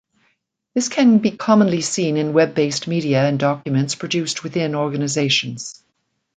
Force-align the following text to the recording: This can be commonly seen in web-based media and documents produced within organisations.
This 0.73 0.89
can 0.89 1.19
be 1.19 1.29
commonly 1.29 1.81
seen 1.81 2.17
in 2.17 2.33
web-based 2.33 2.87
media 2.87 3.23
and 3.27 3.37
documents 3.37 3.93
produced 3.93 4.43
within 4.43 4.73
organisations. 4.73 5.83